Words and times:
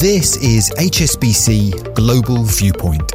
This 0.00 0.36
is 0.36 0.68
HSBC 0.76 1.94
Global 1.94 2.42
Viewpoint, 2.42 3.12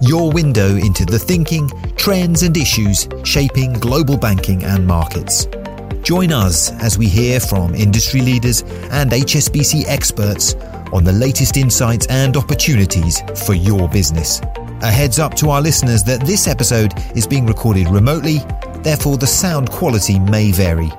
your 0.00 0.32
window 0.32 0.74
into 0.74 1.04
the 1.04 1.20
thinking, 1.20 1.70
trends, 1.94 2.42
and 2.42 2.56
issues 2.56 3.08
shaping 3.22 3.74
global 3.74 4.16
banking 4.16 4.64
and 4.64 4.84
markets. 4.84 5.46
Join 6.02 6.32
us 6.32 6.72
as 6.82 6.98
we 6.98 7.06
hear 7.06 7.38
from 7.38 7.76
industry 7.76 8.22
leaders 8.22 8.62
and 8.90 9.12
HSBC 9.12 9.84
experts 9.86 10.54
on 10.92 11.04
the 11.04 11.12
latest 11.12 11.56
insights 11.56 12.08
and 12.08 12.36
opportunities 12.36 13.20
for 13.46 13.54
your 13.54 13.88
business. 13.88 14.40
A 14.82 14.90
heads 14.90 15.20
up 15.20 15.34
to 15.34 15.50
our 15.50 15.62
listeners 15.62 16.02
that 16.04 16.26
this 16.26 16.48
episode 16.48 16.92
is 17.14 17.28
being 17.28 17.46
recorded 17.46 17.86
remotely, 17.88 18.38
therefore, 18.82 19.16
the 19.16 19.28
sound 19.28 19.70
quality 19.70 20.18
may 20.18 20.50
vary. 20.50 20.90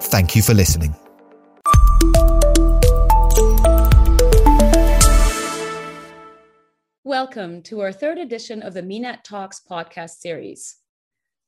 Thank 0.00 0.36
you 0.36 0.42
for 0.42 0.52
listening. 0.52 0.94
Welcome 7.20 7.62
to 7.62 7.80
our 7.80 7.92
third 7.92 8.18
edition 8.18 8.60
of 8.60 8.74
the 8.74 8.82
MENAT 8.82 9.24
Talks 9.24 9.58
podcast 9.58 10.18
series. 10.18 10.76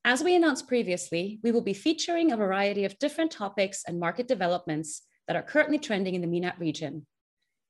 As 0.02 0.24
we 0.24 0.34
announced 0.34 0.66
previously, 0.66 1.41
we 1.42 1.52
will 1.52 1.60
be 1.60 1.74
featuring 1.74 2.32
a 2.32 2.38
variety 2.38 2.86
of 2.86 2.98
different 2.98 3.30
topics 3.30 3.84
and 3.86 4.00
market 4.00 4.27
developments 4.27 5.02
that 5.27 5.36
are 5.36 5.42
currently 5.42 5.78
trending 5.78 6.14
in 6.14 6.22
the 6.22 6.27
MENAT 6.27 6.58
region. 6.58 7.06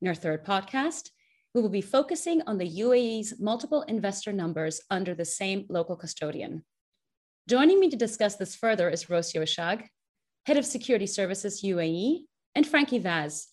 In 0.00 0.06
our 0.06 0.14
third 0.14 0.44
podcast, 0.46 1.10
we 1.56 1.60
will 1.60 1.70
be 1.70 1.80
focusing 1.80 2.40
on 2.46 2.56
the 2.56 2.70
UAE's 2.70 3.40
multiple 3.40 3.82
investor 3.88 4.32
numbers 4.32 4.80
under 4.90 5.12
the 5.12 5.24
same 5.24 5.66
local 5.68 5.96
custodian. 5.96 6.64
Joining 7.48 7.80
me 7.80 7.90
to 7.90 7.96
discuss 7.96 8.36
this 8.36 8.54
further 8.54 8.88
is 8.88 9.06
Rocio 9.06 9.42
Ashag, 9.42 9.88
Head 10.46 10.56
of 10.56 10.64
Security 10.64 11.08
Services 11.08 11.62
UAE, 11.62 12.20
and 12.54 12.64
Frankie 12.64 13.00
Vaz, 13.00 13.48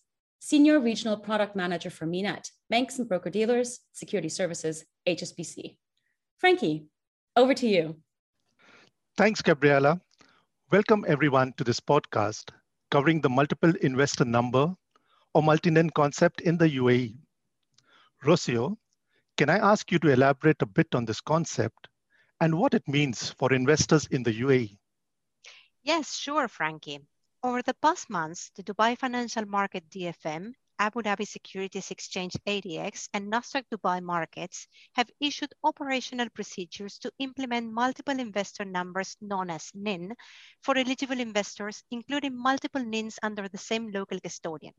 Senior 0.47 0.79
Regional 0.79 1.17
Product 1.17 1.55
Manager 1.55 1.89
for 1.89 2.05
MENAT, 2.05 2.51
Banks 2.69 2.99
and 2.99 3.09
Broker 3.09 3.31
Dealers, 3.31 3.79
Security 3.93 4.29
Services, 4.29 4.85
HSBC. 5.07 5.75
Frankie, 6.37 6.85
over 7.35 7.55
to 7.55 7.67
you. 7.67 7.95
Thanks, 9.17 9.41
Gabriella. 9.41 9.99
Welcome 10.71 11.03
everyone 11.07 11.53
to 11.57 11.63
this 11.63 11.79
podcast 11.79 12.51
covering 12.91 13.21
the 13.21 13.29
multiple 13.29 13.73
investor 13.81 14.23
number 14.23 14.75
or 15.33 15.41
multi-nin 15.41 15.89
concept 15.89 16.41
in 16.41 16.59
the 16.59 16.69
UAE. 16.69 17.17
Rocio, 18.23 18.77
can 19.37 19.49
I 19.49 19.57
ask 19.57 19.91
you 19.91 19.97
to 19.97 20.09
elaborate 20.09 20.61
a 20.61 20.67
bit 20.67 20.93
on 20.93 21.05
this 21.05 21.21
concept 21.21 21.87
and 22.39 22.53
what 22.53 22.75
it 22.75 22.87
means 22.87 23.31
for 23.31 23.51
investors 23.51 24.05
in 24.11 24.21
the 24.21 24.41
UAE? 24.41 24.77
Yes, 25.81 26.15
sure, 26.15 26.47
Frankie. 26.47 26.99
Over 27.45 27.61
the 27.61 27.75
past 27.75 28.09
months, 28.09 28.49
the 28.55 28.63
Dubai 28.63 28.97
Financial 28.97 29.45
Market 29.45 29.87
DFM, 29.91 30.53
Abu 30.79 31.03
Dhabi 31.03 31.27
Securities 31.27 31.91
Exchange 31.91 32.33
ADX, 32.47 33.07
and 33.13 33.31
Nasdaq 33.31 33.65
Dubai 33.71 34.01
markets 34.01 34.67
have 34.95 35.11
issued 35.19 35.53
operational 35.63 36.27
procedures 36.31 36.97
to 36.97 37.11
implement 37.19 37.71
multiple 37.71 38.19
investor 38.19 38.65
numbers 38.65 39.15
known 39.21 39.51
as 39.51 39.69
NIN 39.75 40.15
for 40.63 40.75
eligible 40.75 41.19
investors, 41.19 41.83
including 41.91 42.35
multiple 42.35 42.83
NINs 42.83 43.19
under 43.21 43.47
the 43.47 43.59
same 43.59 43.91
local 43.91 44.19
custodian. 44.19 44.73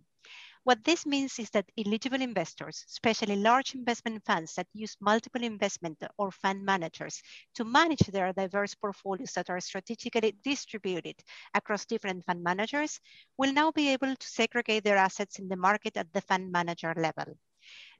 What 0.67 0.83
this 0.83 1.07
means 1.07 1.39
is 1.39 1.49
that 1.51 1.71
eligible 1.79 2.21
investors, 2.21 2.85
especially 2.89 3.37
large 3.37 3.77
investment 3.77 4.25
funds 4.25 4.57
that 4.57 4.67
use 4.73 4.97
multiple 5.01 5.45
investment 5.45 6.03
or 6.19 6.33
fund 6.33 6.65
managers 6.65 7.23
to 7.55 7.65
manage 7.65 8.01
their 8.09 8.33
diverse 8.33 8.75
portfolios 8.75 9.31
that 9.35 9.49
are 9.49 9.61
strategically 9.61 10.35
distributed 10.43 11.15
across 11.55 11.87
different 11.87 12.27
fund 12.27 12.43
managers, 12.43 12.99
will 13.39 13.53
now 13.53 13.71
be 13.71 13.91
able 13.91 14.17
to 14.17 14.27
segregate 14.27 14.83
their 14.83 14.97
assets 14.97 15.39
in 15.39 15.47
the 15.47 15.55
market 15.55 15.97
at 15.97 16.13
the 16.13 16.21
fund 16.23 16.51
manager 16.51 16.93
level. 16.97 17.39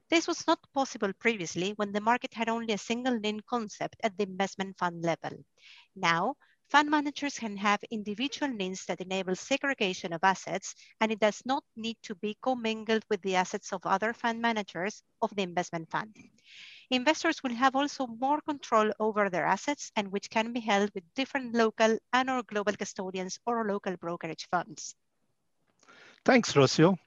This 0.09 0.27
was 0.27 0.45
not 0.45 0.59
possible 0.73 1.13
previously 1.13 1.71
when 1.77 1.93
the 1.93 2.01
market 2.01 2.33
had 2.33 2.49
only 2.49 2.73
a 2.73 2.77
single 2.77 3.17
NIN 3.17 3.39
concept 3.49 3.95
at 4.03 4.17
the 4.17 4.23
investment 4.23 4.77
fund 4.77 5.05
level. 5.05 5.37
Now, 5.95 6.35
Fund 6.69 6.89
managers 6.89 7.39
can 7.39 7.55
have 7.55 7.81
individual 7.91 8.51
NINs 8.51 8.85
that 8.85 8.99
enable 8.99 9.35
segregation 9.35 10.11
of 10.11 10.23
assets, 10.23 10.75
and 10.99 11.11
it 11.11 11.19
does 11.19 11.41
not 11.45 11.63
need 11.77 11.95
to 12.03 12.13
be 12.15 12.37
commingled 12.41 13.03
with 13.09 13.21
the 13.21 13.35
assets 13.35 13.71
of 13.71 13.85
other 13.85 14.11
fund 14.11 14.41
managers 14.41 15.01
of 15.21 15.33
the 15.35 15.43
investment 15.43 15.89
fund. 15.89 16.13
Investors 16.89 17.41
will 17.41 17.53
have 17.53 17.75
also 17.75 18.07
more 18.07 18.41
control 18.41 18.91
over 18.99 19.29
their 19.29 19.45
assets 19.45 19.91
and 19.95 20.11
which 20.11 20.29
can 20.29 20.51
be 20.51 20.59
held 20.59 20.89
with 20.93 21.03
different 21.15 21.53
local 21.53 21.97
and 22.11 22.29
or 22.29 22.43
global 22.43 22.73
custodians 22.73 23.39
or 23.45 23.65
local 23.65 23.95
brokerage 23.95 24.47
funds. 24.51 24.93
Thanks, 26.25 26.53
Rocio. 26.53 26.97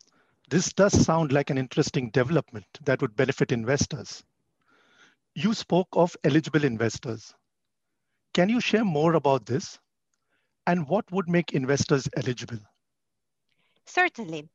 This 0.48 0.72
does 0.72 1.04
sound 1.04 1.32
like 1.32 1.50
an 1.50 1.58
interesting 1.58 2.10
development 2.10 2.66
that 2.84 3.02
would 3.02 3.14
benefit 3.14 3.52
investors. 3.52 4.22
You 5.34 5.52
spoke 5.52 5.88
of 5.92 6.16
eligible 6.24 6.64
investors. 6.64 7.34
Can 8.32 8.48
you 8.48 8.60
share 8.60 8.84
more 8.84 9.14
about 9.14 9.46
this? 9.46 9.78
And 10.66 10.88
what 10.88 11.10
would 11.10 11.28
make 11.28 11.52
investors 11.52 12.08
eligible? 12.16 12.58
Certainly. 13.86 14.48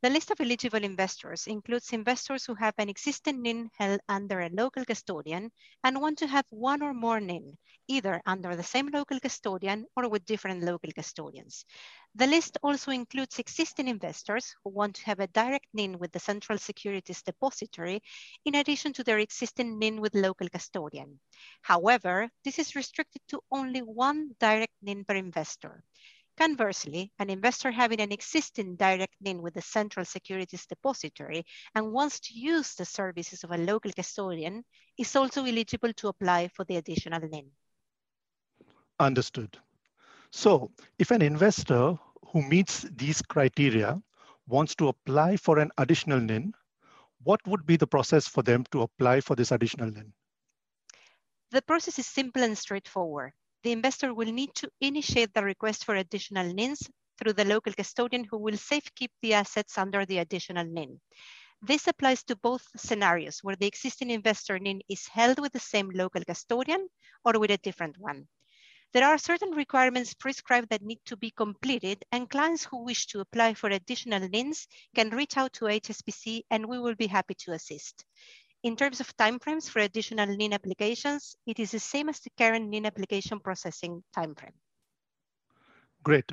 The 0.00 0.10
list 0.10 0.30
of 0.30 0.40
eligible 0.40 0.84
investors 0.84 1.48
includes 1.48 1.92
investors 1.92 2.44
who 2.44 2.54
have 2.54 2.74
an 2.78 2.88
existing 2.88 3.42
NIN 3.42 3.68
held 3.76 4.00
under 4.08 4.40
a 4.40 4.48
local 4.48 4.84
custodian 4.84 5.50
and 5.82 6.00
want 6.00 6.18
to 6.18 6.28
have 6.28 6.46
one 6.50 6.82
or 6.82 6.94
more 6.94 7.18
NIN, 7.18 7.58
either 7.88 8.22
under 8.24 8.54
the 8.54 8.62
same 8.62 8.86
local 8.92 9.18
custodian 9.18 9.86
or 9.96 10.08
with 10.08 10.24
different 10.24 10.62
local 10.62 10.92
custodians. 10.92 11.64
The 12.14 12.28
list 12.28 12.58
also 12.62 12.92
includes 12.92 13.40
existing 13.40 13.88
investors 13.88 14.54
who 14.62 14.70
want 14.70 14.94
to 14.96 15.04
have 15.06 15.18
a 15.18 15.26
direct 15.26 15.66
NIN 15.74 15.98
with 15.98 16.12
the 16.12 16.20
Central 16.20 16.58
Securities 16.58 17.22
Depository, 17.22 18.00
in 18.44 18.54
addition 18.54 18.92
to 18.92 19.02
their 19.02 19.18
existing 19.18 19.80
NIN 19.80 20.00
with 20.00 20.14
local 20.14 20.48
custodian. 20.48 21.18
However, 21.62 22.30
this 22.44 22.60
is 22.60 22.76
restricted 22.76 23.22
to 23.28 23.40
only 23.50 23.80
one 23.80 24.36
direct 24.38 24.74
NIN 24.80 25.04
per 25.04 25.16
investor. 25.16 25.82
Conversely, 26.38 27.10
an 27.18 27.30
investor 27.30 27.72
having 27.72 28.00
an 28.00 28.12
existing 28.12 28.76
direct 28.76 29.16
NIN 29.20 29.42
with 29.42 29.54
the 29.54 29.60
Central 29.60 30.04
Securities 30.04 30.66
Depository 30.66 31.44
and 31.74 31.90
wants 31.90 32.20
to 32.20 32.34
use 32.38 32.76
the 32.76 32.84
services 32.84 33.42
of 33.42 33.50
a 33.50 33.58
local 33.58 33.90
custodian 33.90 34.64
is 34.96 35.16
also 35.16 35.44
eligible 35.44 35.92
to 35.94 36.06
apply 36.06 36.46
for 36.46 36.64
the 36.64 36.76
additional 36.76 37.18
NIN. 37.18 37.50
Understood. 39.00 39.58
So 40.30 40.70
if 41.00 41.10
an 41.10 41.22
investor 41.22 41.98
who 42.32 42.42
meets 42.42 42.82
these 42.82 43.20
criteria 43.20 44.00
wants 44.46 44.76
to 44.76 44.88
apply 44.88 45.38
for 45.38 45.58
an 45.58 45.72
additional 45.76 46.20
NIN, 46.20 46.52
what 47.24 47.44
would 47.48 47.66
be 47.66 47.76
the 47.76 47.88
process 47.88 48.28
for 48.28 48.44
them 48.44 48.62
to 48.70 48.82
apply 48.82 49.22
for 49.22 49.34
this 49.34 49.50
additional 49.50 49.90
NIN? 49.90 50.12
The 51.50 51.62
process 51.62 51.98
is 51.98 52.06
simple 52.06 52.44
and 52.44 52.56
straightforward. 52.56 53.32
The 53.64 53.72
investor 53.72 54.14
will 54.14 54.30
need 54.32 54.54
to 54.56 54.70
initiate 54.80 55.34
the 55.34 55.42
request 55.42 55.84
for 55.84 55.96
additional 55.96 56.52
NINs 56.52 56.88
through 57.18 57.32
the 57.32 57.44
local 57.44 57.72
custodian 57.72 58.24
who 58.24 58.38
will 58.38 58.56
safekeep 58.56 59.10
the 59.20 59.34
assets 59.34 59.76
under 59.76 60.06
the 60.06 60.18
additional 60.18 60.64
NIN. 60.64 61.00
This 61.60 61.88
applies 61.88 62.22
to 62.24 62.36
both 62.36 62.64
scenarios 62.76 63.40
where 63.42 63.56
the 63.56 63.66
existing 63.66 64.10
investor 64.10 64.60
NIN 64.60 64.80
is 64.88 65.08
held 65.08 65.40
with 65.40 65.52
the 65.52 65.58
same 65.58 65.90
local 65.90 66.22
custodian 66.24 66.88
or 67.24 67.38
with 67.40 67.50
a 67.50 67.58
different 67.58 67.98
one. 67.98 68.28
There 68.92 69.04
are 69.04 69.18
certain 69.18 69.50
requirements 69.50 70.14
prescribed 70.14 70.70
that 70.70 70.82
need 70.82 71.00
to 71.06 71.16
be 71.16 71.32
completed 71.32 72.04
and 72.12 72.30
clients 72.30 72.64
who 72.64 72.84
wish 72.84 73.06
to 73.08 73.20
apply 73.20 73.54
for 73.54 73.70
additional 73.70 74.26
NINs 74.28 74.68
can 74.94 75.10
reach 75.10 75.36
out 75.36 75.52
to 75.54 75.64
HSBC 75.64 76.42
and 76.50 76.64
we 76.64 76.78
will 76.78 76.94
be 76.94 77.08
happy 77.08 77.34
to 77.40 77.52
assist. 77.52 78.04
In 78.68 78.76
terms 78.76 79.00
of 79.00 79.16
timeframes 79.16 79.66
for 79.70 79.78
additional 79.78 80.26
NIN 80.26 80.52
applications, 80.52 81.34
it 81.46 81.58
is 81.58 81.70
the 81.70 81.78
same 81.78 82.10
as 82.10 82.20
the 82.20 82.28
current 82.36 82.68
NIN 82.68 82.84
application 82.84 83.40
processing 83.40 84.04
timeframe. 84.14 84.52
Great. 86.02 86.30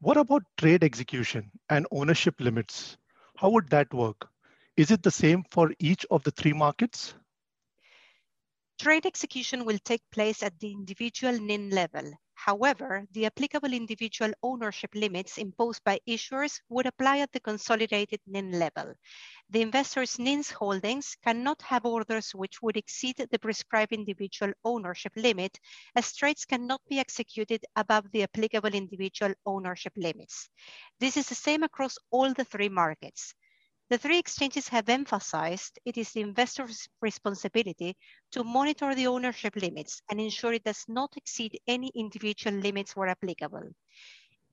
What 0.00 0.18
about 0.18 0.42
trade 0.58 0.84
execution 0.84 1.50
and 1.70 1.86
ownership 1.90 2.34
limits? 2.40 2.98
How 3.38 3.48
would 3.48 3.70
that 3.70 3.94
work? 3.94 4.28
Is 4.76 4.90
it 4.90 5.02
the 5.02 5.10
same 5.10 5.44
for 5.50 5.72
each 5.78 6.04
of 6.10 6.22
the 6.24 6.30
three 6.30 6.52
markets? 6.52 7.14
Trade 8.78 9.06
execution 9.06 9.64
will 9.64 9.78
take 9.82 10.02
place 10.12 10.42
at 10.42 10.60
the 10.60 10.70
individual 10.70 11.40
NIN 11.40 11.70
level. 11.70 12.12
However, 12.48 13.06
the 13.12 13.26
applicable 13.26 13.74
individual 13.74 14.32
ownership 14.42 14.94
limits 14.94 15.36
imposed 15.36 15.84
by 15.84 16.00
issuers 16.08 16.62
would 16.70 16.86
apply 16.86 17.18
at 17.18 17.30
the 17.30 17.40
consolidated 17.40 18.20
NIN 18.26 18.52
level. 18.52 18.94
The 19.50 19.60
investor's 19.60 20.18
NIN's 20.18 20.50
holdings 20.50 21.14
cannot 21.22 21.60
have 21.60 21.84
orders 21.84 22.34
which 22.34 22.62
would 22.62 22.78
exceed 22.78 23.16
the 23.16 23.38
prescribed 23.38 23.92
individual 23.92 24.54
ownership 24.64 25.12
limit, 25.14 25.60
as 25.94 26.16
trades 26.16 26.46
cannot 26.46 26.80
be 26.88 26.98
executed 26.98 27.66
above 27.76 28.10
the 28.12 28.22
applicable 28.22 28.72
individual 28.72 29.34
ownership 29.44 29.92
limits. 29.94 30.48
This 31.00 31.18
is 31.18 31.28
the 31.28 31.34
same 31.34 31.64
across 31.64 31.98
all 32.10 32.32
the 32.32 32.46
three 32.46 32.70
markets. 32.70 33.34
The 33.90 33.96
three 33.96 34.18
exchanges 34.18 34.68
have 34.68 34.90
emphasized 34.90 35.78
it 35.86 35.96
is 35.96 36.12
the 36.12 36.20
investor's 36.20 36.88
responsibility 37.00 37.96
to 38.32 38.44
monitor 38.44 38.94
the 38.94 39.06
ownership 39.06 39.56
limits 39.56 40.02
and 40.10 40.20
ensure 40.20 40.52
it 40.52 40.64
does 40.64 40.84
not 40.88 41.16
exceed 41.16 41.58
any 41.66 41.90
individual 41.94 42.54
limits 42.58 42.94
where 42.94 43.08
applicable. 43.08 43.70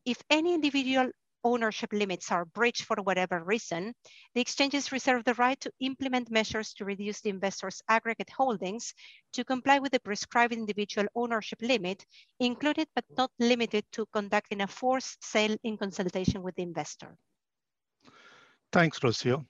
If 0.05 0.21
any 0.29 0.53
individual 0.53 1.11
ownership 1.43 1.91
limits 1.91 2.31
are 2.31 2.45
breached 2.45 2.83
for 2.83 2.95
whatever 3.03 3.43
reason, 3.43 3.93
the 4.33 4.41
exchanges 4.41 4.93
reserve 4.93 5.25
the 5.25 5.33
right 5.33 5.59
to 5.59 5.71
implement 5.81 6.31
measures 6.31 6.73
to 6.75 6.85
reduce 6.85 7.19
the 7.19 7.29
investor's 7.29 7.81
aggregate 7.89 8.29
holdings 8.29 8.93
to 9.33 9.43
comply 9.43 9.79
with 9.79 9.91
the 9.91 9.99
prescribed 9.99 10.53
individual 10.53 11.07
ownership 11.13 11.61
limit, 11.61 12.05
included 12.39 12.87
but 12.95 13.05
not 13.17 13.31
limited 13.39 13.85
to 13.91 14.05
conducting 14.13 14.61
a 14.61 14.67
forced 14.67 15.21
sale 15.23 15.57
in 15.63 15.77
consultation 15.77 16.41
with 16.41 16.55
the 16.55 16.63
investor. 16.63 17.17
Thanks, 18.71 18.99
Rocio. 18.99 19.45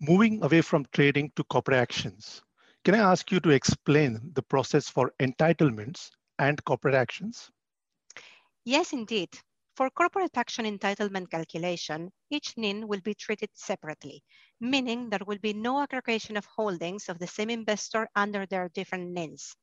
Moving 0.00 0.42
away 0.42 0.60
from 0.60 0.86
trading 0.92 1.32
to 1.36 1.44
corporate 1.44 1.78
actions, 1.78 2.42
can 2.84 2.94
I 2.94 2.98
ask 2.98 3.30
you 3.32 3.40
to 3.40 3.50
explain 3.50 4.30
the 4.34 4.42
process 4.42 4.88
for 4.88 5.12
entitlements 5.20 6.10
and 6.38 6.62
corporate 6.64 6.94
actions? 6.94 7.50
Yes, 8.64 8.92
indeed. 8.92 9.30
For 9.76 9.90
corporate 9.90 10.36
action 10.36 10.64
entitlement 10.64 11.30
calculation, 11.30 12.10
each 12.30 12.56
NIN 12.56 12.88
will 12.88 13.00
be 13.00 13.14
treated 13.14 13.50
separately, 13.54 14.22
meaning 14.60 15.10
there 15.10 15.26
will 15.26 15.38
be 15.38 15.52
no 15.52 15.80
aggregation 15.82 16.36
of 16.36 16.46
holdings 16.46 17.08
of 17.08 17.18
the 17.18 17.26
same 17.26 17.50
investor 17.50 18.08
under 18.16 18.46
their 18.46 18.68
different 18.70 19.10
NINs. 19.10 19.54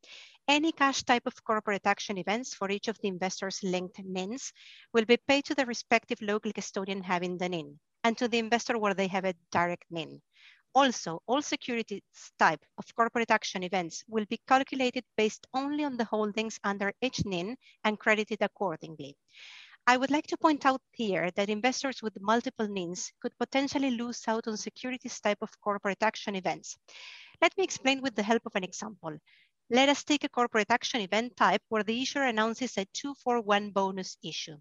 Any 0.47 0.71
cash 0.71 1.03
type 1.03 1.25
of 1.25 1.43
corporate 1.43 1.85
action 1.85 2.17
events 2.17 2.53
for 2.53 2.69
each 2.69 2.87
of 2.87 2.99
the 2.99 3.07
investors 3.07 3.59
linked 3.63 3.99
NINs 4.03 4.53
will 4.93 5.05
be 5.05 5.17
paid 5.17 5.45
to 5.45 5.55
the 5.55 5.65
respective 5.65 6.21
local 6.21 6.51
custodian 6.53 7.01
having 7.01 7.37
the 7.37 7.49
NIN 7.49 7.79
and 8.03 8.17
to 8.17 8.27
the 8.27 8.39
investor 8.39 8.77
where 8.77 8.93
they 8.93 9.07
have 9.07 9.25
a 9.25 9.35
direct 9.51 9.85
NIN. 9.89 10.21
Also, 10.75 11.21
all 11.27 11.41
securities 11.41 12.01
type 12.39 12.61
of 12.77 12.95
corporate 12.95 13.29
action 13.29 13.63
events 13.63 14.03
will 14.07 14.25
be 14.25 14.41
calculated 14.47 15.03
based 15.17 15.45
only 15.53 15.83
on 15.83 15.97
the 15.97 16.05
holdings 16.05 16.59
under 16.63 16.91
each 17.01 17.23
NIN 17.25 17.55
and 17.83 17.99
credited 17.99 18.41
accordingly. 18.41 19.15
I 19.85 19.97
would 19.97 20.11
like 20.11 20.27
to 20.27 20.37
point 20.37 20.65
out 20.65 20.81
here 20.93 21.29
that 21.31 21.49
investors 21.49 22.01
with 22.01 22.21
multiple 22.21 22.67
NINs 22.67 23.11
could 23.21 23.37
potentially 23.37 23.91
lose 23.91 24.23
out 24.27 24.47
on 24.47 24.57
securities 24.57 25.19
type 25.19 25.39
of 25.41 25.59
corporate 25.61 26.01
action 26.01 26.35
events. 26.35 26.77
Let 27.41 27.55
me 27.57 27.65
explain 27.65 28.01
with 28.01 28.15
the 28.15 28.23
help 28.23 28.45
of 28.45 28.55
an 28.55 28.63
example. 28.63 29.17
Let 29.69 29.89
us 29.89 30.03
take 30.03 30.23
a 30.23 30.29
corporate 30.29 30.71
action 30.71 31.01
event 31.01 31.35
type 31.35 31.61
where 31.69 31.83
the 31.83 32.01
issuer 32.01 32.23
announces 32.23 32.77
a 32.77 32.85
241 32.93 33.71
bonus 33.71 34.17
issue. 34.23 34.57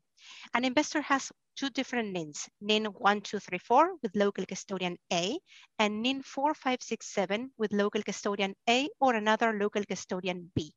An 0.54 0.64
investor 0.64 1.02
has 1.02 1.30
two 1.56 1.70
different 1.70 2.12
NINs, 2.12 2.48
NIN 2.60 2.84
1234 2.84 3.96
with 4.02 4.16
local 4.16 4.44
custodian 4.46 4.96
A 5.12 5.38
and 5.78 6.02
NIN 6.02 6.22
4567 6.22 7.52
with 7.58 7.72
local 7.72 8.02
custodian 8.02 8.54
A 8.68 8.88
or 9.00 9.14
another 9.14 9.52
local 9.52 9.84
custodian 9.84 10.50
B. 10.54 10.72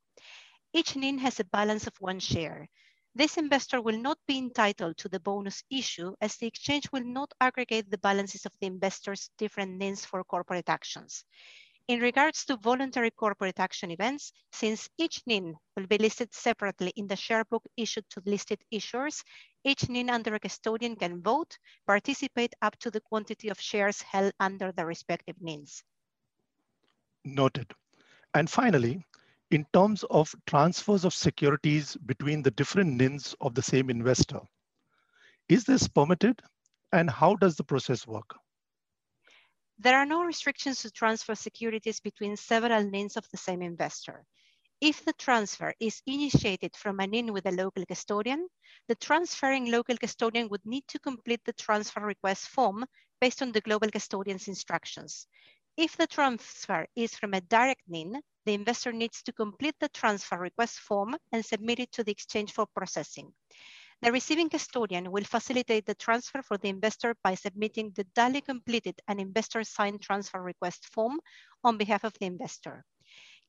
Each 0.74 0.96
NIN 0.96 1.18
has 1.20 1.40
a 1.40 1.46
balance 1.46 1.88
of 1.88 1.94
one 2.00 2.20
share. 2.20 2.68
This 3.16 3.38
investor 3.38 3.82
will 3.82 3.98
not 3.98 4.18
be 4.28 4.38
entitled 4.38 4.98
to 4.98 5.08
the 5.08 5.22
bonus 5.22 5.64
issue 5.72 6.14
as 6.20 6.36
the 6.36 6.48
exchange 6.48 6.92
will 6.92 7.06
not 7.06 7.32
aggregate 7.40 7.90
the 7.90 7.98
balances 7.98 8.46
of 8.46 8.52
the 8.60 8.68
investor's 8.68 9.30
different 9.38 9.78
NINs 9.78 10.04
for 10.04 10.24
corporate 10.26 10.68
actions. 10.68 11.24
In 11.88 12.00
regards 12.00 12.46
to 12.46 12.58
voluntary 12.58 13.12
corporate 13.12 13.60
action 13.60 13.92
events, 13.92 14.34
since 14.52 14.90
each 14.98 15.22
NIN 15.28 15.56
will 15.76 15.86
be 15.86 16.00
listed 16.00 16.34
separately 16.34 16.92
in 16.96 17.06
the 17.06 17.16
share 17.16 17.46
book 17.46 17.64
issued 17.78 18.10
to 18.10 18.24
listed 18.26 18.60
issuers, 18.74 19.24
each 19.64 19.88
NIN 19.88 20.10
under 20.10 20.34
a 20.34 20.40
custodian 20.40 20.96
can 20.96 21.22
vote, 21.22 21.56
participate 21.86 22.54
up 22.64 22.76
to 22.80 22.90
the 22.90 23.02
quantity 23.02 23.50
of 23.50 23.62
shares 23.62 24.02
held 24.02 24.34
under 24.40 24.72
the 24.72 24.84
respective 24.84 25.36
NINs. 25.40 25.84
Noted. 27.24 27.72
And 28.34 28.50
finally, 28.50 29.06
in 29.52 29.66
terms 29.72 30.04
of 30.10 30.34
transfers 30.48 31.06
of 31.06 31.14
securities 31.14 31.96
between 32.08 32.42
the 32.42 32.52
different 32.52 32.96
NINs 32.96 33.36
of 33.42 33.54
the 33.54 33.62
same 33.62 33.92
investor. 33.92 34.40
Is 35.50 35.66
this 35.66 35.88
permitted 35.88 36.42
and 36.92 37.12
how 37.12 37.36
does 37.36 37.56
the 37.56 37.64
process 37.64 38.08
work? 38.08 38.36
There 39.78 39.98
are 39.98 40.06
no 40.06 40.24
restrictions 40.24 40.82
to 40.82 40.92
transfer 40.92 41.36
securities 41.36 42.00
between 42.00 42.38
several 42.38 42.84
NINs 42.84 43.18
of 43.18 43.28
the 43.30 43.38
same 43.38 43.62
investor. 43.62 44.26
If 44.82 45.04
the 45.04 45.14
transfer 45.14 45.74
is 45.80 46.02
initiated 46.06 46.76
from 46.76 47.00
a 47.00 47.08
NIN 47.08 47.34
with 47.34 47.46
a 47.46 47.52
local 47.52 47.86
custodian, 47.86 48.48
the 48.88 48.96
transferring 48.96 49.72
local 49.72 49.98
custodian 49.98 50.48
would 50.50 50.66
need 50.66 50.88
to 50.90 51.00
complete 51.00 51.42
the 51.46 51.54
transfer 51.54 52.02
request 52.02 52.48
form 52.50 52.86
based 53.20 53.42
on 53.42 53.52
the 53.52 53.62
global 53.62 53.90
custodian's 53.90 54.48
instructions. 54.48 55.28
If 55.78 55.98
the 55.98 56.08
transfer 56.08 56.88
is 56.96 57.16
from 57.16 57.34
a 57.34 57.42
direct 57.42 57.82
NIN, 57.88 58.22
the 58.46 58.54
investor 58.54 58.94
needs 58.94 59.22
to 59.24 59.34
complete 59.34 59.76
the 59.80 59.90
transfer 59.90 60.38
request 60.38 60.80
form 60.80 61.16
and 61.32 61.44
submit 61.44 61.80
it 61.80 61.92
to 61.94 62.04
the 62.04 62.12
exchange 62.12 62.54
for 62.54 62.66
processing. 62.66 63.34
The 64.02 64.12
receiving 64.12 64.50
custodian 64.50 65.12
will 65.12 65.24
facilitate 65.24 65.86
the 65.86 65.96
transfer 65.96 66.42
for 66.42 66.58
the 66.58 66.70
investor 66.70 67.16
by 67.24 67.36
submitting 67.36 67.92
the 67.92 68.04
duly 68.16 68.42
completed 68.42 69.00
and 69.08 69.20
investor 69.20 69.64
signed 69.64 70.02
transfer 70.02 70.42
request 70.42 70.86
form 70.94 71.20
on 71.64 71.78
behalf 71.78 72.04
of 72.04 72.14
the 72.20 72.26
investor. 72.26 72.86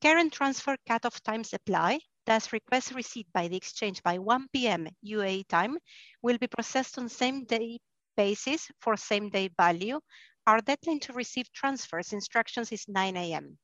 Current 0.01 0.31
transfer 0.31 0.77
cutoff 0.87 1.21
times 1.23 1.53
apply, 1.53 1.99
thus 2.25 2.53
requests 2.53 2.91
received 2.91 3.31
by 3.33 3.47
the 3.47 3.57
exchange 3.57 4.03
by 4.03 4.19
1 4.19 4.47
p.m. 4.53 4.87
UAE 5.05 5.47
time 5.47 5.77
will 6.21 6.37
be 6.37 6.47
processed 6.47 6.97
on 6.97 7.09
same 7.09 7.45
day 7.45 7.79
basis 8.15 8.69
for 8.79 8.95
same 8.95 9.29
day 9.29 9.49
value. 9.57 9.99
Our 10.45 10.61
deadline 10.61 10.99
to 11.01 11.13
receive 11.13 11.51
transfers 11.51 12.13
instructions 12.13 12.71
is 12.71 12.87
9 12.87 13.17
a.m. 13.17 13.57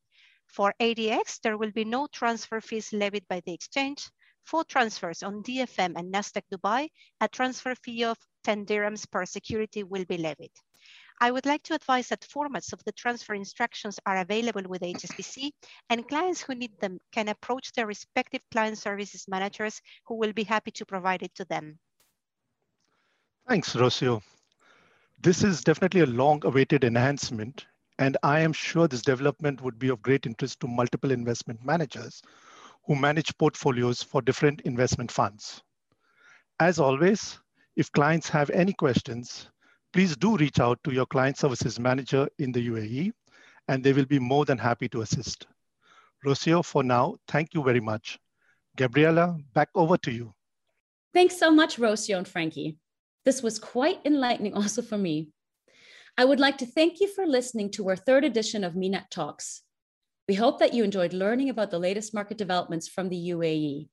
For 0.47 0.73
ADX, 0.79 1.39
there 1.41 1.57
will 1.57 1.71
be 1.71 1.85
no 1.85 2.07
transfer 2.07 2.61
fees 2.61 2.91
levied 2.93 3.27
by 3.27 3.41
the 3.45 3.53
exchange. 3.53 4.09
For 4.43 4.63
transfers 4.63 5.23
on 5.23 5.43
DFM 5.43 5.93
and 5.95 6.13
Nasdaq 6.13 6.43
Dubai, 6.53 6.89
a 7.21 7.27
transfer 7.27 7.75
fee 7.75 8.03
of 8.03 8.17
10 8.43 8.65
dirhams 8.65 9.09
per 9.09 9.25
security 9.25 9.83
will 9.83 10.05
be 10.05 10.17
levied. 10.17 10.51
I 11.21 11.31
would 11.31 11.45
like 11.45 11.63
to 11.63 11.75
advise 11.75 12.09
that 12.09 12.21
formats 12.21 12.73
of 12.73 12.83
the 12.83 12.91
transfer 12.91 13.33
instructions 13.33 13.99
are 14.05 14.17
available 14.17 14.63
with 14.67 14.81
HSBC 14.81 15.51
and 15.89 16.07
clients 16.07 16.41
who 16.41 16.55
need 16.55 16.77
them 16.79 16.99
can 17.11 17.29
approach 17.29 17.71
their 17.71 17.87
respective 17.87 18.41
client 18.51 18.77
services 18.77 19.25
managers 19.27 19.79
who 20.05 20.15
will 20.15 20.33
be 20.33 20.43
happy 20.43 20.71
to 20.71 20.85
provide 20.85 21.23
it 21.23 21.33
to 21.35 21.45
them. 21.45 21.79
Thanks, 23.47 23.75
Rocio. 23.75 24.21
This 25.21 25.43
is 25.43 25.63
definitely 25.63 26.01
a 26.01 26.05
long 26.05 26.41
awaited 26.43 26.83
enhancement 26.83 27.65
and 27.99 28.17
I 28.23 28.39
am 28.39 28.51
sure 28.51 28.87
this 28.87 29.01
development 29.01 29.61
would 29.61 29.79
be 29.79 29.89
of 29.89 30.01
great 30.01 30.25
interest 30.25 30.59
to 30.61 30.67
multiple 30.67 31.11
investment 31.11 31.63
managers 31.63 32.21
who 32.85 32.95
manage 32.95 33.37
portfolios 33.37 34.03
for 34.03 34.21
different 34.21 34.61
investment 34.61 35.11
funds. 35.11 35.61
As 36.59 36.79
always, 36.79 37.39
if 37.75 37.91
clients 37.91 38.29
have 38.29 38.49
any 38.49 38.73
questions, 38.73 39.49
please 39.93 40.15
do 40.17 40.37
reach 40.37 40.59
out 40.59 40.79
to 40.83 40.93
your 40.93 41.05
client 41.05 41.37
services 41.37 41.79
manager 41.79 42.27
in 42.39 42.51
the 42.51 42.67
UAE 42.69 43.11
and 43.67 43.83
they 43.83 43.93
will 43.93 44.05
be 44.05 44.19
more 44.19 44.45
than 44.45 44.57
happy 44.57 44.89
to 44.89 45.01
assist. 45.01 45.47
Rocio, 46.25 46.63
for 46.63 46.83
now, 46.83 47.15
thank 47.27 47.53
you 47.53 47.63
very 47.63 47.79
much. 47.79 48.19
Gabriela, 48.75 49.37
back 49.53 49.69
over 49.75 49.97
to 49.97 50.11
you. 50.11 50.33
Thanks 51.13 51.37
so 51.37 51.51
much, 51.51 51.77
Rocio 51.77 52.17
and 52.17 52.27
Frankie. 52.27 52.77
This 53.23 53.43
was 53.43 53.59
quite 53.59 53.99
enlightening 54.05 54.53
also 54.55 54.81
for 54.81 54.97
me. 54.97 55.29
I 56.17 56.25
would 56.25 56.39
like 56.39 56.57
to 56.59 56.65
thank 56.65 56.99
you 56.99 57.07
for 57.07 57.25
listening 57.25 57.71
to 57.71 57.89
our 57.89 57.95
third 57.95 58.23
edition 58.23 58.63
of 58.63 58.75
MENAT 58.75 59.09
Talks. 59.09 59.63
We 60.27 60.35
hope 60.35 60.59
that 60.59 60.73
you 60.73 60.85
enjoyed 60.85 61.11
learning 61.11 61.49
about 61.49 61.69
the 61.69 61.79
latest 61.79 62.13
market 62.13 62.37
developments 62.37 62.87
from 62.87 63.09
the 63.09 63.29
UAE. 63.31 63.89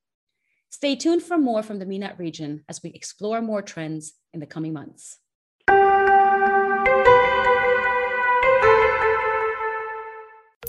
Stay 0.70 0.94
tuned 0.94 1.24
for 1.24 1.36
more 1.36 1.62
from 1.64 1.80
the 1.80 1.86
MENAT 1.86 2.18
region 2.20 2.62
as 2.68 2.80
we 2.84 2.90
explore 2.90 3.42
more 3.42 3.62
trends 3.62 4.12
in 4.32 4.38
the 4.38 4.46
coming 4.46 4.72
months. 4.72 5.18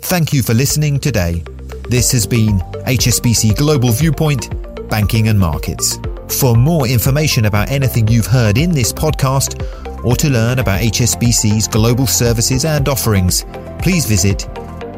Thank 0.02 0.34
you 0.34 0.42
for 0.42 0.56
listening 0.56 1.00
today. 1.00 1.44
This 1.90 2.12
has 2.12 2.26
been 2.26 2.60
HSBC 2.88 3.56
Global 3.56 3.92
Viewpoint, 3.92 4.50
Banking 4.90 5.28
and 5.28 5.40
Markets. 5.40 6.00
For 6.40 6.56
more 6.56 6.88
information 6.88 7.46
about 7.46 7.70
anything 7.70 8.08
you've 8.08 8.26
heard 8.26 8.58
in 8.58 8.72
this 8.72 8.92
podcast, 8.92 9.62
or 10.04 10.16
to 10.16 10.30
learn 10.30 10.58
about 10.58 10.82
HSBC's 10.82 11.68
global 11.68 12.08
services 12.08 12.66
and 12.66 12.90
offerings, 12.90 13.46
please 13.80 14.08
visit 14.08 14.48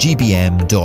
gbm.hsbc.com. 0.04 0.84